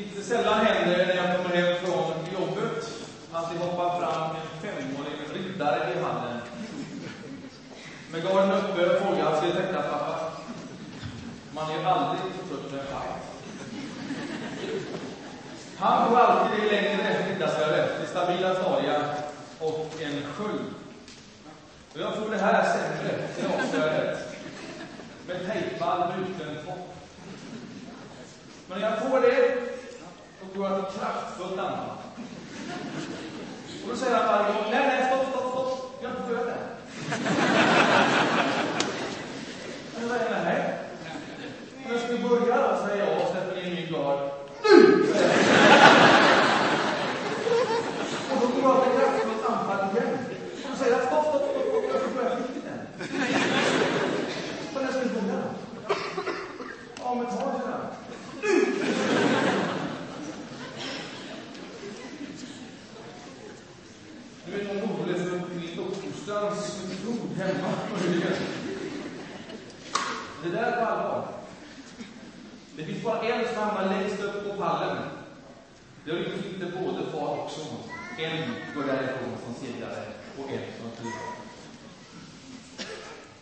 [0.00, 2.90] Inte sällan händer det när jag kommer hem från jobbet
[3.32, 6.40] att det hoppar fram en femårig riddare i hallen.
[8.12, 10.32] Med garden uppe och frågar, ska du teckna pappa?
[11.54, 13.22] Man är aldrig så trött med en fight.
[15.76, 19.04] Han går alltid i längre middagsöre, i stabila Staria
[19.58, 20.74] och en sköld.
[21.94, 24.18] Och jag tror det här är sämre, det avslöjandet.
[25.26, 26.94] Med tejpad bruten topp.
[28.68, 29.70] Men när jag får det,
[30.40, 31.96] då går jag ett kraftfullt anfall.
[33.82, 36.48] Och då säger han varje gång, nej, nej, stopp, stopp, stopp, jag är inte död
[36.48, 36.54] än.
[39.98, 40.78] Men vad är det här?
[41.86, 44.30] När jag ska börja då, säger jag och släpper in min gard.
[44.64, 45.06] Nu!
[45.12, 45.40] säger jag.
[48.30, 50.18] Och då går jag till kraftfullt anfall igen.
[50.64, 52.80] Och då säger jag, stopp, stopp, stopp, stopp, jag ska börja riktigt än.
[54.74, 55.42] Men när ska vi börja?
[57.04, 57.80] Ja, men ta det där.
[64.46, 67.68] Nu är någon orolig för min uppfostrans metod hemma.
[70.42, 71.28] Det där är på allvar.
[72.76, 74.96] Det finns bara en som hamnar längst upp på pallen.
[76.04, 77.76] Det har inte både far och son.
[78.18, 80.04] En går därifrån som segrare
[80.38, 81.40] och en som förlorare.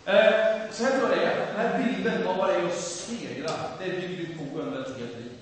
[0.04, 1.46] Eh, så här tror jag det är.
[1.46, 5.16] Den här bilden av vad det är att segra, det bygger på under ett helt
[5.16, 5.32] liv.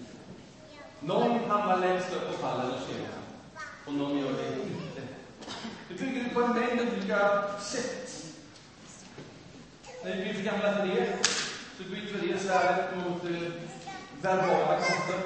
[1.01, 3.19] Någon hamnar längst upp på pallen och segrar.
[3.87, 5.03] Och någon gör det inte.
[5.89, 8.27] Det bygger på en mängd olika sätt.
[10.05, 11.17] När vi blir för gamla för det,
[11.77, 13.53] så byter vi det svärdet mot eh,
[14.23, 15.21] verbala konster.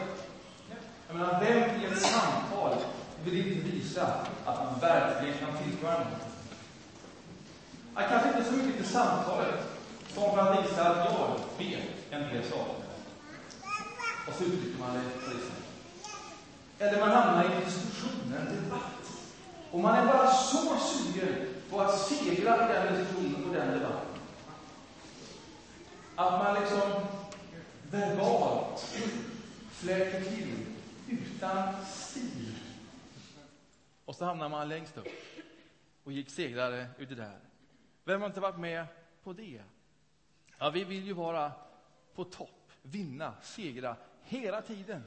[1.09, 2.77] Jag menar, vem i ett samtal
[3.25, 4.07] vill inte visa
[4.45, 6.31] att man verkligen kan tillföra något?
[8.09, 9.61] Kanske inte så mycket till samtalet,
[10.15, 12.75] som för att visa att jag vet en del saker.
[14.27, 15.65] Och så uttrycker man det på det sättet.
[16.79, 19.13] Eller man hamnar i en diskussion, en debatt.
[19.71, 24.10] Och man är bara så sugen på att segra i den diskussionen och den debatten.
[26.21, 27.07] Att man liksom
[27.91, 28.81] verbalt
[29.71, 30.67] fläker till
[31.09, 32.55] utan stil.
[34.05, 35.09] Och så hamnar man längst upp
[36.05, 37.39] och gick segrare ur det där.
[38.05, 38.87] Vem har inte varit med
[39.23, 39.63] på det?
[40.59, 41.53] Ja, vi vill ju vara
[42.15, 45.03] på topp, vinna, segra hela tiden.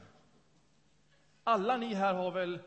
[1.43, 2.59] Alla ni här har väl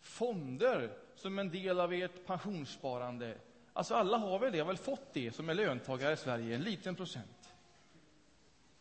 [0.00, 3.38] fonder som en del av ert pensionssparande?
[3.72, 6.62] Alltså alla har väl det, har väl fått det som är löntagare i Sverige, en
[6.62, 7.33] liten procent.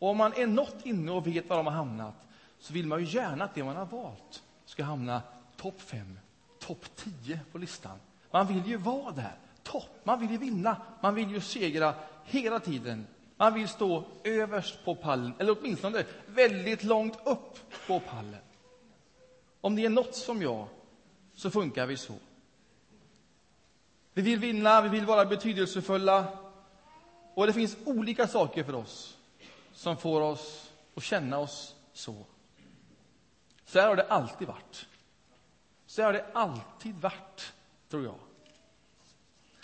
[0.04, 2.14] Och om man är något inne och vet var de har hamnat
[2.60, 5.22] så vill man ju gärna att det man har valt ska hamna
[5.56, 6.20] topp fem,
[6.60, 8.00] topp tio på listan.
[8.32, 10.02] Man vill ju vara där, topp.
[10.04, 11.94] Man vill ju vinna, man vill ju segra
[12.24, 13.08] hela tiden.
[13.38, 18.42] Man vill stå överst på pallen, eller åtminstone väldigt långt upp på pallen.
[19.62, 20.68] Om det är något som jag,
[21.34, 22.14] så funkar vi så.
[24.14, 26.26] Vi vill vinna, vi vill vara betydelsefulla.
[27.34, 29.18] Och det finns olika saker för oss
[29.74, 32.26] som får oss att känna oss så.
[33.66, 34.88] Så här har det alltid varit.
[35.86, 37.54] Så här har det alltid varit,
[37.90, 38.16] tror jag.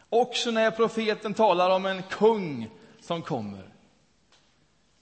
[0.10, 2.70] Också när profeten talar om en kung
[3.02, 3.70] som kommer.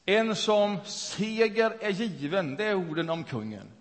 [0.06, 3.72] En som seger är given, det är orden om kungen.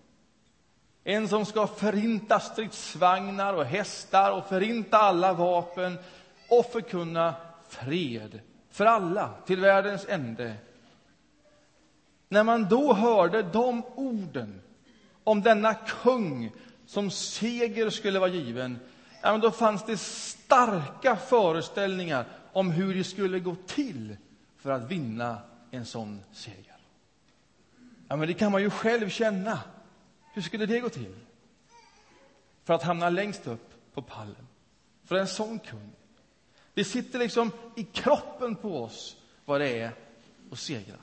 [1.04, 5.98] En som ska förinta stridsvagnar och hästar och förinta alla vapen
[6.48, 7.34] och förkunna
[7.68, 10.54] fred för alla till världens ände.
[12.28, 14.60] När man då hörde de orden
[15.24, 16.50] om denna kung
[16.86, 18.78] som seger skulle vara given,
[19.22, 24.16] ja, men då fanns det starka föreställningar om hur det skulle gå till
[24.56, 25.38] för att vinna
[25.70, 26.76] en sån seger.
[28.08, 29.60] Ja, men det kan man ju själv känna.
[30.34, 31.14] Hur skulle det gå till?
[32.64, 34.46] För att hamna längst upp på pallen.
[35.04, 35.92] För en sån kung.
[36.74, 39.92] Det sitter liksom i kroppen på oss vad det är
[40.52, 40.96] att segra.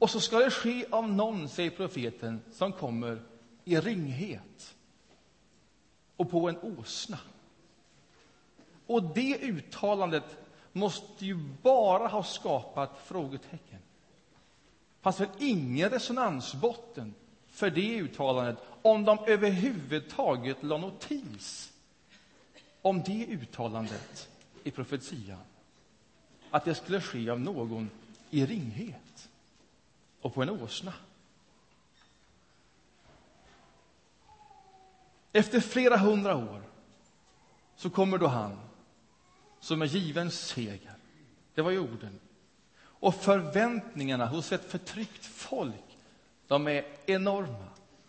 [0.00, 3.22] Och så ska det ske av någon, säger profeten, som kommer
[3.64, 4.74] i ringhet
[6.16, 7.18] och på en åsna.
[8.86, 10.24] Och det uttalandet
[10.72, 13.78] måste ju bara ha skapat frågetecken.
[15.00, 17.14] Fanns väl ingen resonansbotten
[17.48, 21.72] för det uttalandet om de överhuvudtaget la notis
[22.82, 24.28] om det uttalandet
[24.64, 25.42] i profetian.
[26.50, 27.90] Att det skulle ske av någon
[28.30, 29.29] i ringhet
[30.20, 30.92] och på en åsna.
[35.32, 36.62] Efter flera hundra år
[37.76, 38.58] så kommer då han
[39.60, 40.94] som är given seger.
[41.54, 42.20] Det var ju orden.
[42.82, 45.98] Och förväntningarna hos ett förtryckt folk
[46.46, 47.66] De är enorma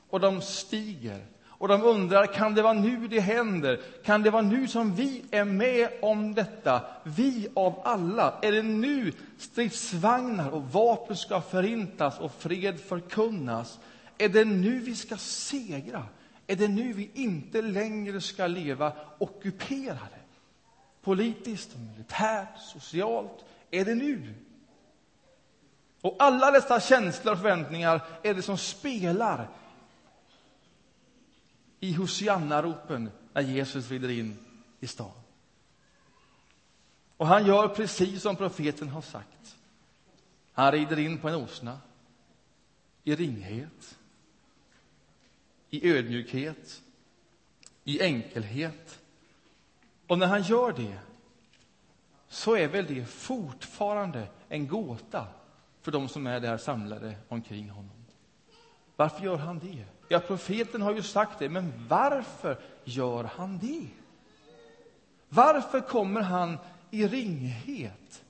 [0.09, 1.25] och de stiger.
[1.61, 3.81] Och de undrar, kan det vara nu det händer?
[4.03, 6.81] Kan det vara nu som vi är med om detta?
[7.03, 8.33] Vi av alla.
[8.41, 13.79] Är det nu stridsvagnar och vapen ska förintas och fred förkunnas?
[14.17, 16.05] Är det nu vi ska segra?
[16.47, 20.19] Är det nu vi inte längre ska leva ockuperade?
[21.01, 23.45] Politiskt, militärt, socialt.
[23.71, 24.33] Är det nu?
[26.01, 29.47] Och alla dessa känslor och förväntningar är det som spelar
[31.83, 34.37] i Hosianna-ropen när Jesus rider in
[34.79, 35.11] i stan.
[37.17, 39.57] Och han gör precis som profeten har sagt.
[40.53, 41.79] Han rider in på en åsna
[43.03, 43.97] i ringhet,
[45.69, 46.81] i ödmjukhet,
[47.83, 48.99] i enkelhet.
[50.07, 50.99] Och när han gör det
[52.27, 55.27] så är väl det fortfarande en gåta
[55.81, 58.05] för de som är där samlade omkring honom.
[58.95, 59.85] Varför gör han det?
[60.11, 63.87] Ja, profeten har ju sagt det, men varför gör han det?
[65.29, 66.57] Varför kommer han
[66.89, 68.23] i ringhet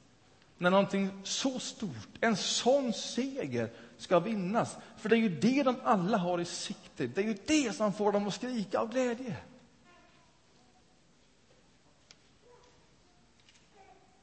[0.57, 4.77] när någonting så stort, en sån seger, ska vinnas?
[4.97, 7.07] För det är ju det de alla har i sikte.
[7.07, 9.37] Det är ju det som får dem att skrika av glädje.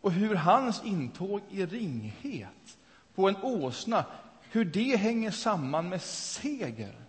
[0.00, 2.78] Och hur hans intåg i ringhet
[3.14, 4.04] på en åsna,
[4.50, 7.07] hur det hänger samman med seger,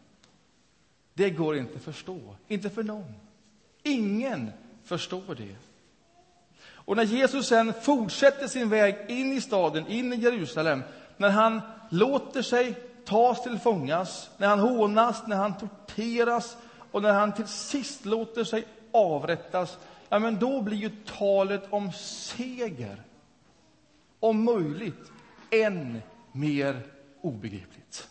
[1.20, 2.20] det går inte att förstå.
[2.48, 3.14] Inte för någon.
[3.84, 4.52] Ingen
[4.84, 5.56] förstår det.
[6.62, 10.84] Och när Jesus sen fortsätter sin väg in i staden, in i Jerusalem,
[11.18, 12.74] när han låter sig
[13.06, 16.58] tas till fångas, när han hånas, när han torteras
[16.92, 19.78] och när han till sist låter sig avrättas,
[20.10, 23.04] ja, men då blir ju talet om seger,
[24.20, 25.12] om möjligt,
[25.52, 26.02] än
[26.32, 26.82] mer
[27.22, 28.08] obegripligt.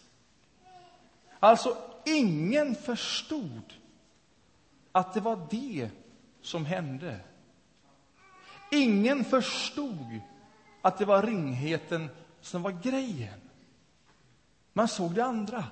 [1.41, 1.77] Alltså,
[2.17, 3.75] ingen förstod
[4.93, 5.91] att det var det
[6.41, 7.21] som hände.
[8.73, 10.21] Ingen förstod
[10.83, 12.11] att det var ringheten
[12.41, 13.41] som var grejen.
[14.73, 15.65] Man såg det andra,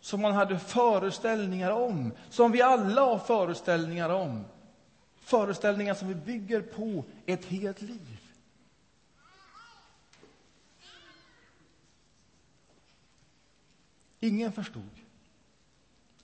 [0.00, 4.44] som man hade föreställningar om, som vi alla har föreställningar om.
[5.20, 8.20] Föreställningar som vi bygger på ett helt liv.
[14.20, 15.03] Ingen förstod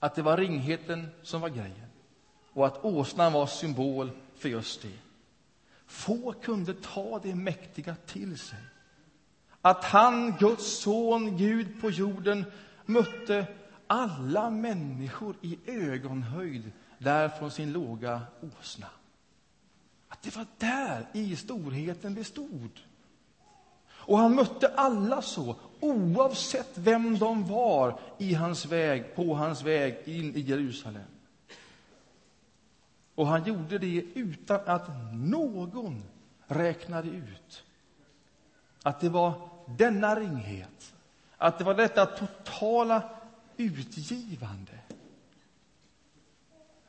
[0.01, 1.91] att det var ringheten som var grejen
[2.53, 4.99] och att åsnan var symbol för just det.
[5.87, 8.59] Få kunde ta det mäktiga till sig.
[9.61, 12.45] Att han, Guds son, Gud på jorden,
[12.87, 13.47] mötte
[13.87, 18.87] alla människor i ögonhöjd där från sin låga åsna.
[20.09, 22.81] Att det var där i storheten bestod.
[23.89, 29.99] Och han mötte alla så, oavsett vem de var i hans väg, på hans väg
[30.05, 31.03] in i Jerusalem.
[33.15, 36.03] Och han gjorde det utan att någon
[36.47, 37.65] räknade ut
[38.83, 39.33] att det var
[39.67, 40.95] denna ringhet,
[41.37, 43.03] att det var detta totala
[43.57, 44.79] utgivande.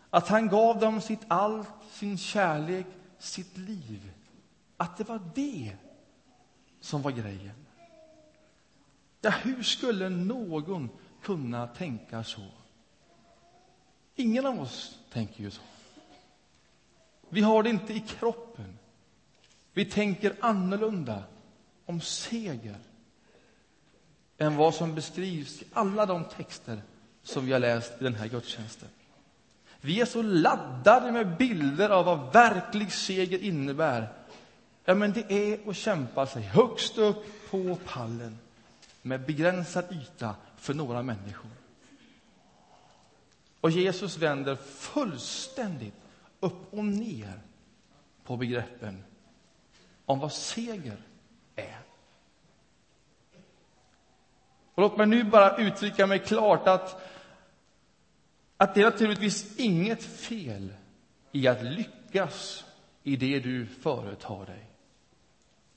[0.10, 2.86] Att han gav dem sitt allt, sin kärlek,
[3.18, 4.12] sitt liv.
[4.78, 5.76] Att det var det
[6.80, 7.61] som var grejen.
[9.22, 10.90] Ja, hur skulle någon
[11.22, 12.46] kunna tänka så?
[14.16, 15.62] Ingen av oss tänker ju så.
[17.30, 18.78] Vi har det inte i kroppen.
[19.74, 21.24] Vi tänker annorlunda
[21.86, 22.76] om seger
[24.38, 26.82] än vad som beskrivs i alla de texter
[27.24, 28.90] som vi har läst i den här gudstjänsten.
[29.82, 34.08] Vi är så laddade med bilder av vad verklig seger innebär
[34.86, 38.38] Ja, men det är att kämpa sig högst upp på pallen
[39.02, 41.52] med begränsad yta för några människor.
[43.62, 45.94] Och Jesus vänder fullständigt
[46.40, 47.42] upp och ner
[48.24, 49.04] på begreppen
[50.06, 50.98] om vad seger
[51.56, 51.80] är.
[54.74, 57.02] Och låt mig nu bara uttrycka mig klart att,
[58.58, 60.74] att det är naturligtvis inget fel
[61.32, 62.66] i att lyckas
[63.04, 64.66] i det du företar dig.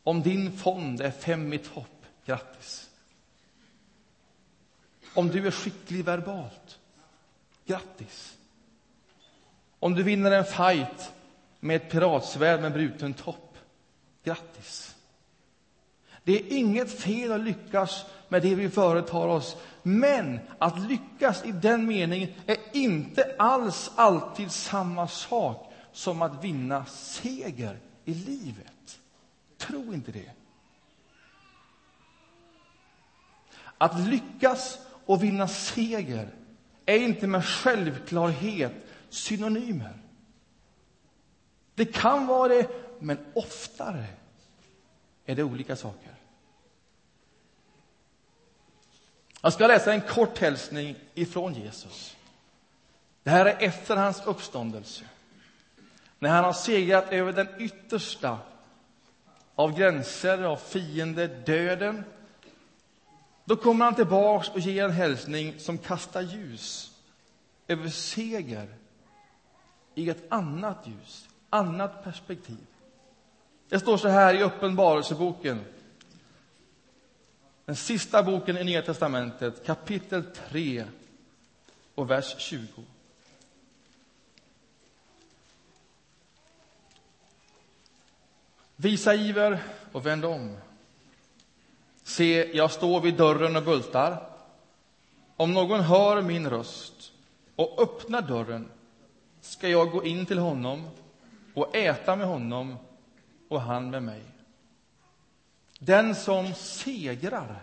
[0.02, 2.90] Om din fond är fem i topp, grattis.
[5.14, 6.78] Om du är skicklig verbalt,
[7.66, 8.36] grattis.
[9.78, 11.12] Om du vinner en fight
[11.60, 13.58] med ett piratsvärd med bruten topp,
[14.24, 14.96] grattis.
[16.24, 21.52] Det är inget fel att lyckas med det vi företar oss, men att lyckas i
[21.52, 28.98] den meningen är inte alls alltid samma sak som att vinna seger i livet.
[29.58, 30.30] Tro inte det.
[33.78, 36.28] Att lyckas och vinna seger
[36.86, 38.72] är inte med självklarhet
[39.08, 39.98] synonymer.
[41.74, 42.68] Det kan vara det,
[43.00, 44.04] men oftare
[45.26, 46.10] är det olika saker.
[49.42, 52.16] Jag ska läsa en kort hälsning ifrån Jesus.
[53.22, 55.04] Det här är efter hans uppståndelse.
[56.18, 58.38] När han har segrat över den yttersta
[59.54, 62.04] av gränser, av fiender, döden.
[63.44, 66.92] Då kommer han tillbaks och ger en hälsning som kastar ljus
[67.68, 68.74] över seger
[69.94, 72.66] i ett annat ljus, annat perspektiv.
[73.68, 75.64] Det står så här i Uppenbarelseboken,
[77.64, 80.84] den sista boken i Nya testamentet, kapitel 3
[81.94, 82.66] och vers 20.
[88.76, 90.56] Visa iver och vänd om.
[92.04, 94.30] Se, jag står vid dörren och bultar.
[95.36, 97.12] Om någon hör min röst
[97.56, 98.68] och öppnar dörren
[99.40, 100.88] ska jag gå in till honom
[101.54, 102.76] och äta med honom
[103.48, 104.22] och han med mig.
[105.78, 107.62] Den som segrar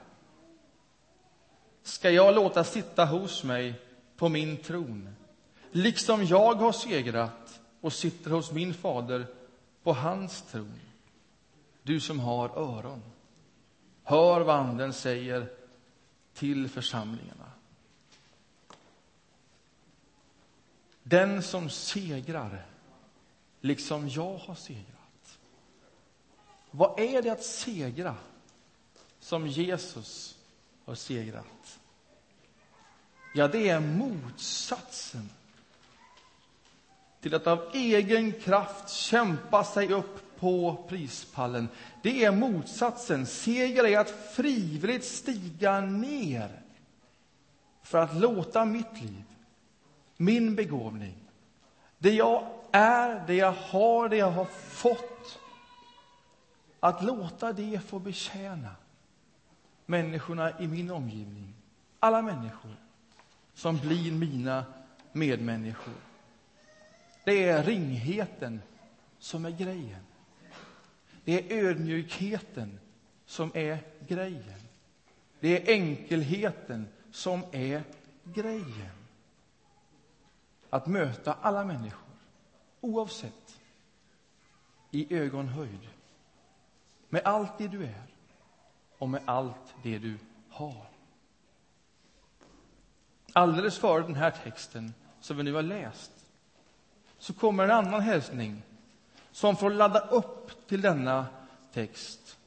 [1.84, 3.74] ska jag låta sitta hos mig
[4.18, 5.16] på min tron
[5.72, 9.28] liksom jag har segrat och sitter hos min fader
[9.84, 10.80] på hans tron.
[11.84, 13.02] Du som har öron,
[14.04, 15.50] hör vad Anden säger
[16.34, 17.52] till församlingarna.
[21.04, 22.66] Den som segrar,
[23.62, 25.40] liksom jag har segrat.
[26.72, 28.16] Vad är det att segra
[29.20, 30.38] som Jesus
[30.86, 31.80] har segrat?
[33.34, 35.30] Ja, det är motsatsen
[37.22, 41.70] till att av egen kraft kämpa sig upp på prispallen.
[42.02, 43.26] Det är motsatsen.
[43.26, 46.62] Seger är att frivilligt stiga ner
[47.84, 49.24] för att låta mitt liv
[50.22, 51.16] min begåvning,
[51.98, 55.40] det jag är, det jag har, det jag har fått,
[56.80, 58.76] att låta det få betjäna
[59.86, 61.54] människorna i min omgivning,
[62.00, 62.76] alla människor
[63.54, 64.66] som blir mina
[65.12, 65.94] medmänniskor.
[67.24, 68.62] Det är ringheten
[69.20, 70.06] som är grejen.
[71.24, 72.80] Det är ödmjukheten
[73.26, 74.62] som är grejen.
[75.40, 77.84] Det är enkelheten som är
[78.24, 79.02] grejen
[80.70, 82.16] att möta alla människor,
[82.82, 83.60] oavsett,
[84.92, 85.90] i ögonhöjd
[87.10, 88.04] med allt det du är
[88.98, 90.18] och med allt det du
[90.50, 90.86] har.
[93.34, 96.12] Alldeles före den här texten, som vi nu har läst,
[97.18, 98.64] så kommer en annan hälsning
[99.32, 101.26] som får ladda upp till denna
[101.74, 102.38] text.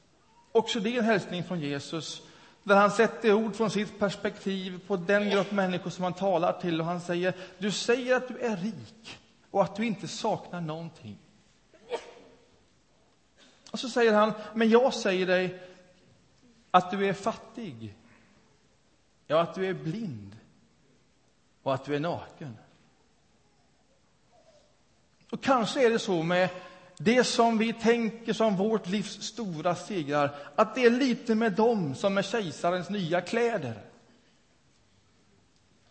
[0.52, 2.22] Också det är en hälsning från Jesus
[2.62, 6.80] där han sätter ord från sitt perspektiv på den grupp människor som han talar till.
[6.80, 9.18] Och han säger, du säger att du är rik
[9.50, 11.18] och att du inte saknar någonting.
[13.70, 15.62] Och så säger han, men jag säger dig
[16.70, 17.94] att du är fattig.
[19.26, 20.36] Ja, att du är blind
[21.62, 22.56] och att du är naken.
[25.30, 26.48] Och kanske är det så med
[26.96, 31.94] det som vi tänker som vårt livs stora segrar, att det är lite med dem
[31.94, 33.82] som med kejsarens nya kläder.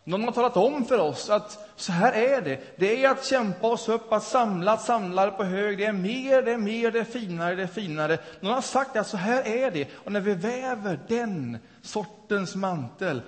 [0.04, 2.60] Någon har talat om för oss att så här är det.
[2.76, 5.78] Det är att kämpa oss upp, att samla, samla på hög.
[5.78, 8.18] Det är mer, det är mer, det är finare, det är finare.
[8.40, 9.88] Någon har sagt att så här är det.
[9.94, 13.22] Och när vi väver den sortens mantel,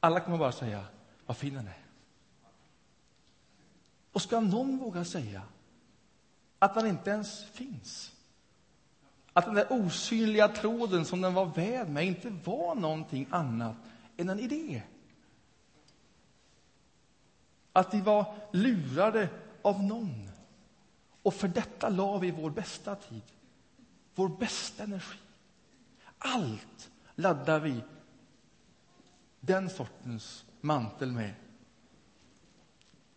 [0.00, 0.84] alla kommer bara säga,
[1.26, 1.79] vad fin den är.
[4.12, 5.42] Och ska någon våga säga
[6.58, 8.12] att han inte ens finns?
[9.32, 13.76] Att den där osynliga tråden som den var vävd med inte var någonting annat
[14.16, 14.82] än en idé?
[17.72, 19.28] Att vi var lurade
[19.62, 20.30] av någon.
[21.22, 23.22] Och för detta la vi vår bästa tid,
[24.14, 25.18] vår bästa energi.
[26.18, 27.80] Allt laddar vi
[29.40, 31.34] den sortens mantel med.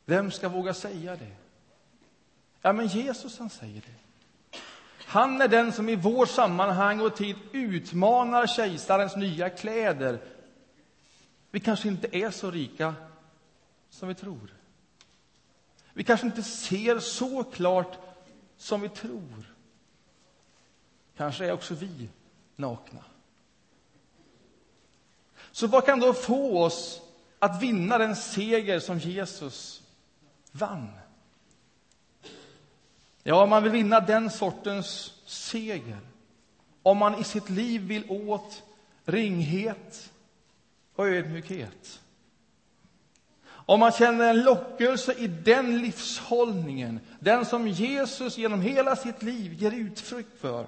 [0.06, 1.32] Vem ska våga säga det?
[2.62, 4.04] Ja, men Jesus han säger det.
[5.06, 10.20] Han är den som i vår sammanhang och tid utmanar kejsarens nya kläder.
[11.52, 12.96] Vi kanske inte är så rika
[13.90, 14.54] som vi tror.
[15.94, 17.98] Vi kanske inte ser så klart
[18.58, 19.54] som vi tror.
[21.18, 22.10] Kanske är också vi
[22.56, 23.04] nakna.
[25.52, 27.02] Så vad kan då få oss
[27.40, 29.83] att vinna den seger som Jesus
[30.54, 30.90] vann.
[33.24, 36.00] Ja, om man vill vinna den sortens seger,
[36.84, 38.64] om man i sitt liv vill åt
[39.06, 40.10] ringhet,
[40.96, 42.02] och ödmjukhet.
[43.46, 49.54] Om man känner en lockelse i den livshållningen, den som Jesus genom hela sitt liv
[49.54, 50.68] ger uttryck för.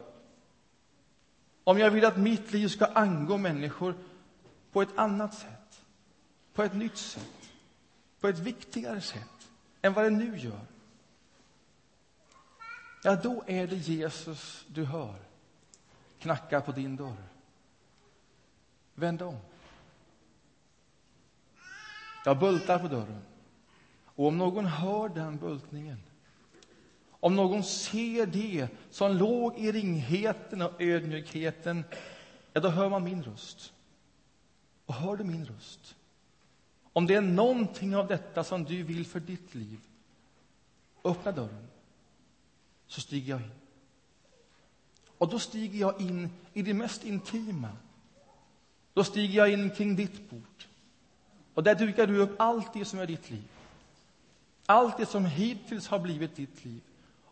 [1.63, 3.95] Om jag vill att mitt liv ska angå människor
[4.71, 5.81] på ett annat sätt,
[6.53, 7.49] på ett nytt sätt,
[8.19, 9.34] på ett viktigare sätt
[9.85, 10.65] än vad det nu gör.
[13.03, 15.15] Ja, då är det Jesus du hör
[16.19, 17.23] knacka på din dörr.
[18.93, 19.37] Vänd om.
[22.25, 23.21] Jag bultar på dörren.
[24.05, 26.03] Och om någon hör den bultningen,
[27.09, 31.83] om någon ser det som låg i ringheten och ödmjukheten,
[32.53, 33.73] ja, då hör man min röst.
[34.85, 35.95] Och hör du min röst?
[36.95, 39.79] Om det är någonting av detta som du vill för ditt liv,
[41.03, 41.67] öppna dörren,
[42.87, 43.51] så stiger jag in.
[45.17, 47.69] Och då stiger jag in i det mest intima.
[48.93, 50.65] Då stiger jag in kring ditt bord.
[51.53, 53.47] Och där dukar du upp allt det som är ditt liv.
[54.65, 56.81] Allt det som hittills har blivit ditt liv.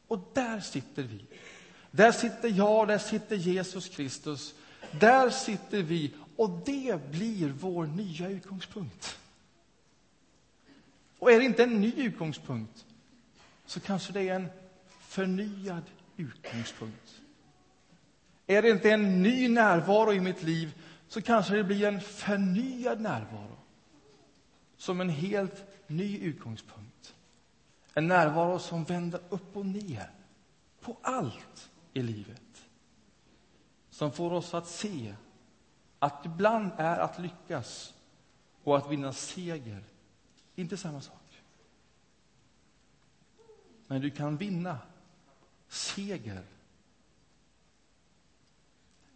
[0.07, 1.25] Och där sitter vi.
[1.91, 4.53] Där sitter jag, där sitter Jesus Kristus.
[4.91, 9.19] Där sitter vi och det blir vår nya utgångspunkt.
[11.23, 12.85] Och är det inte en ny utgångspunkt
[13.65, 14.47] så kanske det är en
[14.99, 15.83] förnyad
[16.17, 17.21] utgångspunkt.
[18.47, 23.01] Är det inte en ny närvaro i mitt liv så kanske det blir en förnyad
[23.01, 23.57] närvaro
[24.77, 27.15] som en helt ny utgångspunkt.
[27.93, 30.11] En närvaro som vänder upp och ner
[30.81, 32.65] på allt i livet.
[33.89, 35.15] Som får oss att se
[35.99, 37.93] att ibland är att lyckas
[38.63, 39.83] och att vinna seger
[40.55, 41.41] inte samma sak.
[43.87, 44.79] Men du kan vinna
[45.67, 46.45] seger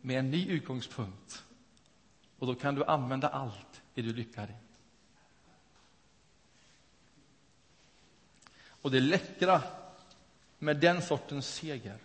[0.01, 1.43] med en ny utgångspunkt.
[2.39, 4.53] Och då kan du använda allt det du lyckas i.
[8.81, 9.63] Och det läckra
[10.59, 11.99] med den sortens seger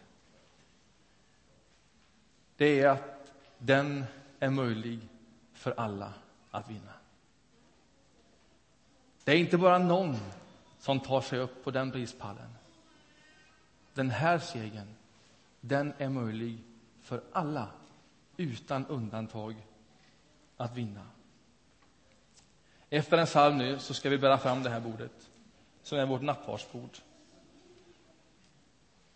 [2.56, 4.04] det är att den
[4.38, 5.08] är möjlig
[5.52, 6.14] för alla
[6.50, 6.92] att vinna.
[9.24, 10.16] Det är inte bara någon
[10.78, 12.48] som tar sig upp på den prispallen.
[13.94, 14.94] Den här segern,
[15.60, 16.58] den är möjlig
[17.02, 17.68] för alla
[18.36, 19.54] utan undantag
[20.56, 21.06] att vinna.
[22.90, 25.30] Efter en psalm nu så ska vi bära fram det här bordet
[25.82, 26.98] som är vårt nattvardsbord.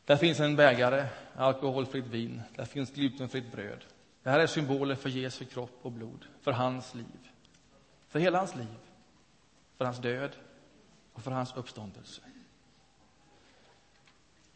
[0.05, 3.85] Där finns en bägare, alkoholfritt vin, där finns glutenfritt bröd.
[4.23, 7.31] Det här är symboler för Jesu kropp och blod, för hans liv.
[8.09, 8.77] För hela hans liv,
[9.77, 10.37] för hans död
[11.13, 12.23] och för hans uppståndelse.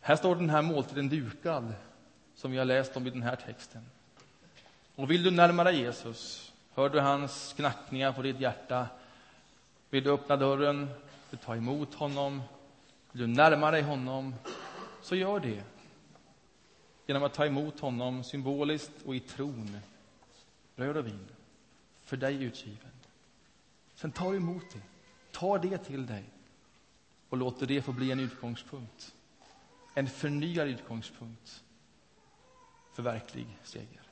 [0.01, 1.75] Här står den här måltiden dukad,
[2.35, 3.83] som vi har läst om i den här texten.
[4.95, 8.87] Och vill du närma dig Jesus, hör du hans knackningar på ditt hjärta,
[9.91, 10.89] vill du öppna dörren,
[11.31, 12.43] du ta emot honom,
[13.13, 14.35] vill du närma dig honom,
[15.03, 15.63] så gör det.
[17.07, 19.79] Genom att ta emot honom symboliskt och i tron,
[20.77, 21.29] bröd och vin,
[22.05, 22.91] för dig utgiven.
[23.95, 24.81] Sen tar du emot det,
[25.33, 26.25] ta det till dig
[27.29, 29.15] och låter det få bli en utgångspunkt.
[29.95, 31.65] En förnyad utgångspunkt
[32.93, 34.03] för verklig seger.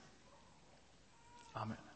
[1.53, 1.88] Amen.